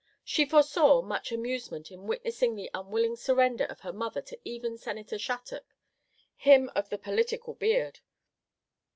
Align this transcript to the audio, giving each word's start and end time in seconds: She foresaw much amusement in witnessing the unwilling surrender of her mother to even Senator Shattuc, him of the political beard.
She 0.23 0.47
foresaw 0.47 1.03
much 1.03 1.31
amusement 1.31 1.91
in 1.91 2.07
witnessing 2.07 2.55
the 2.55 2.71
unwilling 2.73 3.15
surrender 3.15 3.65
of 3.65 3.81
her 3.81 3.93
mother 3.93 4.19
to 4.23 4.39
even 4.43 4.75
Senator 4.75 5.17
Shattuc, 5.17 5.61
him 6.37 6.71
of 6.75 6.89
the 6.89 6.97
political 6.97 7.53
beard. 7.53 7.99